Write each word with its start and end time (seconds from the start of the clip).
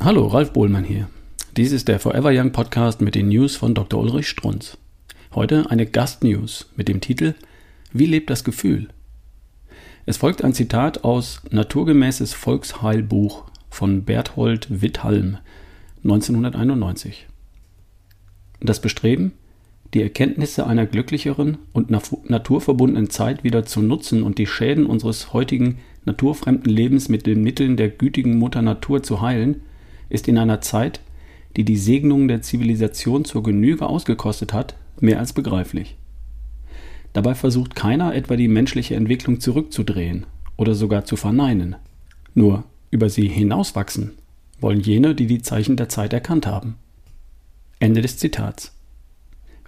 Hallo, 0.00 0.28
Ralf 0.28 0.52
Bohlmann 0.52 0.84
hier. 0.84 1.10
Dies 1.56 1.72
ist 1.72 1.88
der 1.88 1.98
Forever 1.98 2.30
Young 2.32 2.52
Podcast 2.52 3.00
mit 3.00 3.16
den 3.16 3.30
News 3.30 3.56
von 3.56 3.74
Dr. 3.74 4.00
Ulrich 4.00 4.28
Strunz. 4.28 4.78
Heute 5.34 5.72
eine 5.72 5.86
Gastnews 5.86 6.70
mit 6.76 6.86
dem 6.86 7.00
Titel 7.00 7.34
Wie 7.92 8.06
lebt 8.06 8.30
das 8.30 8.44
Gefühl? 8.44 8.90
Es 10.06 10.16
folgt 10.16 10.44
ein 10.44 10.54
Zitat 10.54 11.02
aus 11.02 11.42
Naturgemäßes 11.50 12.32
Volksheilbuch 12.32 13.46
von 13.70 14.04
Berthold 14.04 14.68
Witthalm 14.70 15.38
1991. 16.04 17.26
Das 18.60 18.80
Bestreben, 18.80 19.32
die 19.94 20.02
Erkenntnisse 20.02 20.64
einer 20.64 20.86
glücklicheren 20.86 21.58
und 21.72 21.90
naturverbundenen 21.90 23.10
Zeit 23.10 23.42
wieder 23.42 23.66
zu 23.66 23.82
nutzen 23.82 24.22
und 24.22 24.38
die 24.38 24.46
Schäden 24.46 24.86
unseres 24.86 25.32
heutigen 25.32 25.80
naturfremden 26.04 26.72
Lebens 26.72 27.08
mit 27.08 27.26
den 27.26 27.42
Mitteln 27.42 27.76
der 27.76 27.88
gütigen 27.88 28.38
Mutter 28.38 28.62
Natur 28.62 29.02
zu 29.02 29.20
heilen, 29.20 29.62
ist 30.08 30.28
in 30.28 30.38
einer 30.38 30.60
Zeit, 30.60 31.00
die 31.56 31.64
die 31.64 31.76
Segnungen 31.76 32.28
der 32.28 32.42
Zivilisation 32.42 33.24
zur 33.24 33.42
Genüge 33.42 33.86
ausgekostet 33.86 34.52
hat, 34.52 34.74
mehr 35.00 35.18
als 35.18 35.32
begreiflich. 35.32 35.96
Dabei 37.12 37.34
versucht 37.34 37.74
keiner 37.74 38.14
etwa 38.14 38.36
die 38.36 38.48
menschliche 38.48 38.94
Entwicklung 38.94 39.40
zurückzudrehen 39.40 40.26
oder 40.56 40.74
sogar 40.74 41.04
zu 41.04 41.16
verneinen. 41.16 41.76
Nur 42.34 42.64
über 42.90 43.10
sie 43.10 43.28
hinauswachsen 43.28 44.12
wollen 44.60 44.80
jene, 44.80 45.14
die 45.14 45.26
die 45.26 45.42
Zeichen 45.42 45.76
der 45.76 45.88
Zeit 45.88 46.12
erkannt 46.12 46.46
haben. 46.46 46.76
Ende 47.80 48.02
des 48.02 48.18
Zitats. 48.18 48.74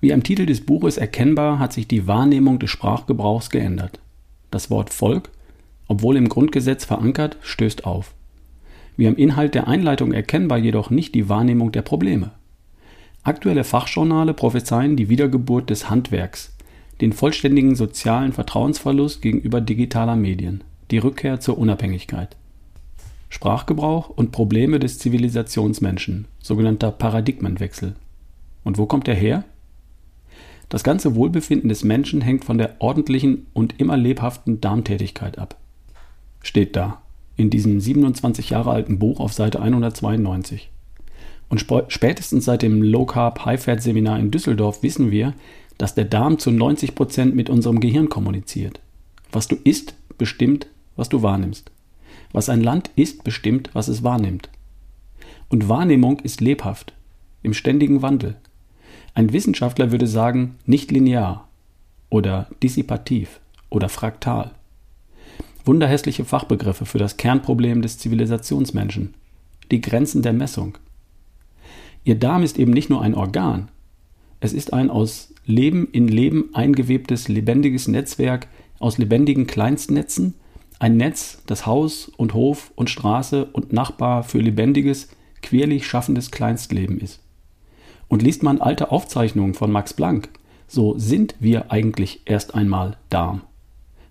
Wie 0.00 0.12
am 0.12 0.22
Titel 0.22 0.46
des 0.46 0.62
Buches 0.62 0.96
erkennbar 0.96 1.58
hat 1.58 1.72
sich 1.72 1.86
die 1.86 2.06
Wahrnehmung 2.06 2.58
des 2.58 2.70
Sprachgebrauchs 2.70 3.50
geändert. 3.50 4.00
Das 4.50 4.70
Wort 4.70 4.92
Volk, 4.92 5.30
obwohl 5.86 6.16
im 6.16 6.28
Grundgesetz 6.28 6.84
verankert, 6.84 7.36
stößt 7.42 7.84
auf 7.84 8.14
wie 9.00 9.08
am 9.08 9.16
Inhalt 9.16 9.54
der 9.54 9.66
Einleitung 9.66 10.12
erkennbar 10.12 10.58
jedoch 10.58 10.90
nicht 10.90 11.14
die 11.14 11.30
Wahrnehmung 11.30 11.72
der 11.72 11.80
Probleme. 11.80 12.32
Aktuelle 13.22 13.64
Fachjournale 13.64 14.34
prophezeien 14.34 14.94
die 14.94 15.08
Wiedergeburt 15.08 15.70
des 15.70 15.88
Handwerks, 15.88 16.54
den 17.00 17.14
vollständigen 17.14 17.76
sozialen 17.76 18.34
Vertrauensverlust 18.34 19.22
gegenüber 19.22 19.62
digitaler 19.62 20.16
Medien, 20.16 20.64
die 20.90 20.98
Rückkehr 20.98 21.40
zur 21.40 21.56
Unabhängigkeit. 21.56 22.36
Sprachgebrauch 23.30 24.10
und 24.10 24.32
Probleme 24.32 24.78
des 24.78 24.98
Zivilisationsmenschen, 24.98 26.26
sogenannter 26.38 26.90
Paradigmenwechsel. 26.90 27.94
Und 28.64 28.76
wo 28.76 28.84
kommt 28.84 29.08
er 29.08 29.14
her? 29.14 29.44
Das 30.68 30.84
ganze 30.84 31.14
Wohlbefinden 31.14 31.70
des 31.70 31.84
Menschen 31.84 32.20
hängt 32.20 32.44
von 32.44 32.58
der 32.58 32.76
ordentlichen 32.80 33.46
und 33.54 33.80
immer 33.80 33.96
lebhaften 33.96 34.60
Darmtätigkeit 34.60 35.38
ab. 35.38 35.56
Steht 36.42 36.76
da 36.76 37.00
in 37.40 37.50
diesem 37.50 37.80
27 37.80 38.50
Jahre 38.50 38.70
alten 38.70 38.98
Buch 38.98 39.18
auf 39.18 39.32
Seite 39.32 39.60
192. 39.62 40.70
Und 41.48 41.64
spätestens 41.88 42.44
seit 42.44 42.62
dem 42.62 42.82
Low 42.82 43.06
Carb 43.06 43.44
High 43.44 43.60
Fat 43.60 43.82
Seminar 43.82 44.20
in 44.20 44.30
Düsseldorf 44.30 44.82
wissen 44.82 45.10
wir, 45.10 45.34
dass 45.78 45.94
der 45.94 46.04
Darm 46.04 46.38
zu 46.38 46.50
90 46.50 46.94
Prozent 46.94 47.34
mit 47.34 47.48
unserem 47.48 47.80
Gehirn 47.80 48.08
kommuniziert. 48.08 48.80
Was 49.32 49.48
du 49.48 49.56
isst, 49.64 49.94
bestimmt, 50.18 50.66
was 50.96 51.08
du 51.08 51.22
wahrnimmst. 51.22 51.70
Was 52.32 52.50
ein 52.50 52.60
Land 52.60 52.90
isst, 52.94 53.24
bestimmt, 53.24 53.70
was 53.72 53.88
es 53.88 54.04
wahrnimmt. 54.04 54.50
Und 55.48 55.68
Wahrnehmung 55.68 56.20
ist 56.20 56.40
lebhaft, 56.40 56.92
im 57.42 57.54
ständigen 57.54 58.02
Wandel. 58.02 58.36
Ein 59.14 59.32
Wissenschaftler 59.32 59.90
würde 59.90 60.06
sagen, 60.06 60.56
nicht 60.66 60.90
linear 60.90 61.48
oder 62.10 62.48
dissipativ 62.62 63.40
oder 63.70 63.88
fraktal. 63.88 64.52
Wunderhässliche 65.64 66.24
Fachbegriffe 66.24 66.86
für 66.86 66.98
das 66.98 67.16
Kernproblem 67.16 67.82
des 67.82 67.98
Zivilisationsmenschen, 67.98 69.14
die 69.70 69.80
Grenzen 69.80 70.22
der 70.22 70.32
Messung. 70.32 70.78
Ihr 72.04 72.14
Darm 72.14 72.42
ist 72.42 72.58
eben 72.58 72.72
nicht 72.72 72.90
nur 72.90 73.02
ein 73.02 73.14
Organ, 73.14 73.68
es 74.40 74.54
ist 74.54 74.72
ein 74.72 74.90
aus 74.90 75.34
Leben 75.44 75.86
in 75.92 76.08
Leben 76.08 76.54
eingewebtes 76.54 77.28
lebendiges 77.28 77.88
Netzwerk 77.88 78.48
aus 78.78 78.96
lebendigen 78.96 79.46
Kleinstnetzen, 79.46 80.34
ein 80.78 80.96
Netz, 80.96 81.42
das 81.46 81.66
Haus 81.66 82.10
und 82.16 82.32
Hof 82.32 82.72
und 82.74 82.88
Straße 82.88 83.44
und 83.44 83.74
Nachbar 83.74 84.22
für 84.22 84.38
lebendiges, 84.38 85.08
querlich 85.42 85.86
schaffendes 85.86 86.30
Kleinstleben 86.30 86.98
ist. 86.98 87.20
Und 88.08 88.22
liest 88.22 88.42
man 88.42 88.62
alte 88.62 88.90
Aufzeichnungen 88.90 89.52
von 89.52 89.70
Max 89.70 89.92
Planck, 89.92 90.30
so 90.66 90.98
sind 90.98 91.34
wir 91.38 91.70
eigentlich 91.70 92.22
erst 92.24 92.54
einmal 92.54 92.96
Darm. 93.10 93.42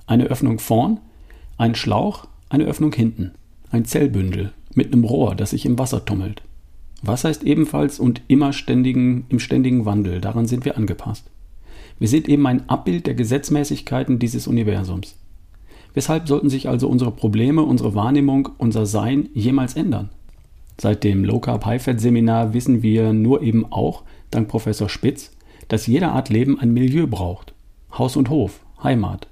Eine 0.06 0.26
Öffnung 0.26 0.60
vorn, 0.60 1.00
ein 1.60 1.76
Schlauch, 1.76 2.26
eine 2.48 2.64
Öffnung 2.64 2.94
hinten. 2.94 3.32
Ein 3.70 3.86
Zellbündel 3.86 4.54
mit 4.74 4.94
einem 4.94 5.04
Rohr, 5.04 5.36
das 5.36 5.52
sich 5.52 5.66
im 5.66 5.78
Wasser 5.78 6.06
tummelt. 6.06 6.42
Wasser 7.02 7.30
ist 7.30 7.44
ebenfalls 7.44 8.00
und 8.00 8.22
immer 8.28 8.54
ständigen, 8.54 9.26
im 9.30 9.40
ständigen 9.40 9.86
Wandel, 9.86 10.22
daran 10.22 10.48
sind 10.48 10.64
wir 10.64 10.78
angepasst. 10.78 11.30
Wir 12.00 12.08
sind 12.08 12.30
eben 12.30 12.48
ein 12.48 12.70
Abbild 12.70 13.08
der 13.08 13.14
Gesetzmäßigkeiten 13.14 14.20
dieses 14.20 14.48
Universums. 14.48 15.18
Weshalb 15.94 16.30
sollten 16.30 16.50
sich 16.50 16.70
also 16.70 16.88
unsere 16.88 17.12
Probleme, 17.12 17.62
unsere 17.62 17.94
Wahrnehmung, 17.94 18.50
unser 18.58 18.86
Sein 18.86 19.28
jemals 19.34 19.76
ändern? 19.76 20.10
Seit 20.80 21.04
dem 21.04 21.26
Low 21.26 21.40
Carb 21.40 21.66
High 21.66 21.84
Fat 21.84 22.00
Seminar 22.00 22.54
wissen 22.54 22.82
wir 22.82 23.12
nur 23.12 23.42
eben 23.42 23.70
auch, 23.70 24.04
dank 24.32 24.48
Professor 24.48 24.88
Spitz, 24.88 25.36
dass 25.68 25.88
jede 25.88 26.08
Art 26.10 26.30
Leben 26.30 26.58
ein 26.58 26.72
Milieu 26.72 27.06
braucht. 27.06 27.54
Haus 27.92 28.16
und 28.16 28.30
Hof, 28.30 28.62
Heimat, 28.82 29.28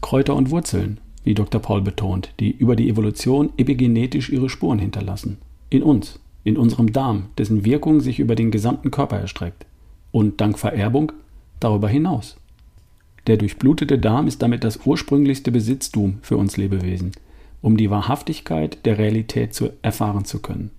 Kräuter 0.00 0.34
und 0.34 0.50
Wurzeln, 0.50 0.98
wie 1.24 1.34
Dr. 1.34 1.60
Paul 1.60 1.82
betont, 1.82 2.30
die 2.40 2.50
über 2.50 2.76
die 2.76 2.88
Evolution 2.88 3.50
epigenetisch 3.56 4.30
ihre 4.30 4.48
Spuren 4.48 4.78
hinterlassen. 4.78 5.38
In 5.70 5.82
uns, 5.82 6.20
in 6.44 6.56
unserem 6.56 6.92
Darm, 6.92 7.26
dessen 7.36 7.64
Wirkung 7.64 8.00
sich 8.00 8.20
über 8.20 8.34
den 8.34 8.50
gesamten 8.50 8.90
Körper 8.90 9.18
erstreckt. 9.18 9.66
Und 10.10 10.40
dank 10.40 10.58
Vererbung 10.58 11.12
darüber 11.60 11.88
hinaus. 11.88 12.36
Der 13.26 13.36
durchblutete 13.36 13.98
Darm 13.98 14.26
ist 14.26 14.40
damit 14.40 14.64
das 14.64 14.86
ursprünglichste 14.86 15.52
Besitztum 15.52 16.18
für 16.22 16.38
uns 16.38 16.56
Lebewesen, 16.56 17.12
um 17.60 17.76
die 17.76 17.90
Wahrhaftigkeit 17.90 18.86
der 18.86 18.96
Realität 18.96 19.54
zu 19.54 19.70
erfahren 19.82 20.24
zu 20.24 20.40
können. 20.40 20.70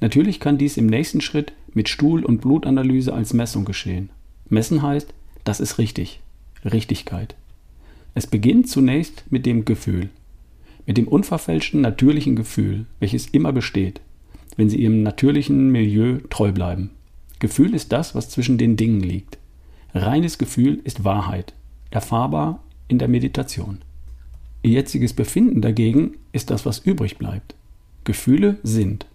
Natürlich 0.00 0.40
kann 0.40 0.58
dies 0.58 0.76
im 0.76 0.86
nächsten 0.86 1.20
Schritt 1.20 1.52
mit 1.72 1.88
Stuhl- 1.88 2.24
und 2.24 2.40
Blutanalyse 2.40 3.14
als 3.14 3.32
Messung 3.32 3.64
geschehen. 3.64 4.10
Messen 4.48 4.82
heißt, 4.82 5.14
das 5.44 5.60
ist 5.60 5.78
richtig. 5.78 6.20
Richtigkeit. 6.64 7.36
Es 8.14 8.26
beginnt 8.26 8.68
zunächst 8.68 9.24
mit 9.30 9.46
dem 9.46 9.64
Gefühl, 9.64 10.10
mit 10.86 10.98
dem 10.98 11.08
unverfälschten 11.08 11.80
natürlichen 11.80 12.36
Gefühl, 12.36 12.86
welches 13.00 13.26
immer 13.28 13.52
besteht, 13.52 14.00
wenn 14.56 14.68
sie 14.68 14.78
ihrem 14.78 15.02
natürlichen 15.02 15.70
Milieu 15.70 16.18
treu 16.28 16.52
bleiben. 16.52 16.90
Gefühl 17.38 17.74
ist 17.74 17.92
das, 17.92 18.14
was 18.14 18.28
zwischen 18.28 18.58
den 18.58 18.76
Dingen 18.76 19.00
liegt. 19.00 19.38
Reines 19.94 20.38
Gefühl 20.38 20.80
ist 20.84 21.04
Wahrheit, 21.04 21.54
erfahrbar 21.90 22.62
in 22.88 22.98
der 22.98 23.08
Meditation. 23.08 23.78
Ihr 24.62 24.72
jetziges 24.72 25.12
Befinden 25.12 25.60
dagegen 25.60 26.16
ist 26.32 26.50
das, 26.50 26.66
was 26.66 26.78
übrig 26.78 27.18
bleibt. 27.18 27.54
Gefühle 28.04 28.58
sind. 28.62 29.06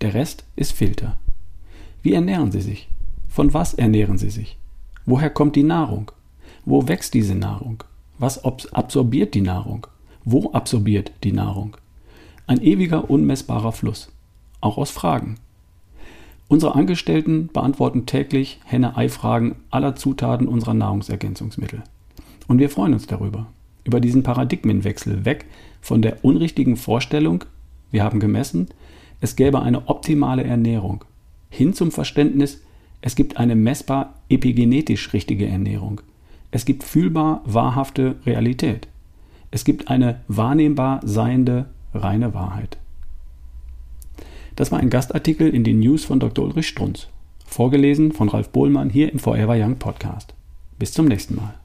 Der 0.00 0.14
Rest 0.14 0.44
ist 0.56 0.72
Filter. 0.72 1.18
Wie 2.02 2.12
ernähren 2.12 2.52
Sie 2.52 2.60
sich? 2.60 2.88
Von 3.28 3.54
was 3.54 3.74
ernähren 3.74 4.18
Sie 4.18 4.30
sich? 4.30 4.58
Woher 5.06 5.30
kommt 5.30 5.56
die 5.56 5.62
Nahrung? 5.62 6.12
Wo 6.64 6.86
wächst 6.86 7.14
diese 7.14 7.34
Nahrung? 7.34 7.82
Was 8.22 8.44
absorbiert 8.44 9.34
die 9.34 9.40
Nahrung? 9.40 9.88
Wo 10.24 10.52
absorbiert 10.52 11.10
die 11.24 11.32
Nahrung? 11.32 11.76
Ein 12.46 12.62
ewiger, 12.62 13.10
unmessbarer 13.10 13.72
Fluss. 13.72 14.12
Auch 14.60 14.78
aus 14.78 14.92
Fragen. 14.92 15.40
Unsere 16.46 16.76
Angestellten 16.76 17.48
beantworten 17.52 18.06
täglich 18.06 18.60
Henne-Ei-Fragen 18.64 19.56
aller 19.72 19.96
Zutaten 19.96 20.46
unserer 20.46 20.74
Nahrungsergänzungsmittel. 20.74 21.82
Und 22.46 22.60
wir 22.60 22.70
freuen 22.70 22.92
uns 22.92 23.08
darüber. 23.08 23.48
Über 23.82 23.98
diesen 23.98 24.22
Paradigmenwechsel 24.22 25.24
weg 25.24 25.46
von 25.80 26.00
der 26.00 26.24
unrichtigen 26.24 26.76
Vorstellung, 26.76 27.42
wir 27.90 28.04
haben 28.04 28.20
gemessen, 28.20 28.68
es 29.20 29.34
gäbe 29.34 29.62
eine 29.62 29.88
optimale 29.88 30.44
Ernährung, 30.44 31.04
hin 31.50 31.74
zum 31.74 31.90
Verständnis, 31.90 32.62
es 33.00 33.16
gibt 33.16 33.36
eine 33.38 33.56
messbar 33.56 34.14
epigenetisch 34.28 35.12
richtige 35.12 35.48
Ernährung, 35.48 36.02
es 36.52 36.66
gibt 36.66 36.84
fühlbar 36.84 37.40
wahrhafte 37.44 38.16
Realität. 38.26 38.86
Es 39.50 39.64
gibt 39.64 39.88
eine 39.88 40.20
wahrnehmbar 40.28 41.00
seiende 41.02 41.66
reine 41.94 42.34
Wahrheit. 42.34 42.78
Das 44.54 44.70
war 44.70 44.78
ein 44.78 44.90
Gastartikel 44.90 45.48
in 45.48 45.64
den 45.64 45.80
News 45.80 46.04
von 46.04 46.20
Dr. 46.20 46.44
Ulrich 46.44 46.68
Strunz, 46.68 47.08
vorgelesen 47.46 48.12
von 48.12 48.28
Ralf 48.28 48.50
Bohlmann 48.50 48.90
hier 48.90 49.10
im 49.10 49.18
Forever 49.18 49.56
Young 49.56 49.76
Podcast. 49.76 50.34
Bis 50.78 50.92
zum 50.92 51.06
nächsten 51.06 51.36
Mal. 51.36 51.61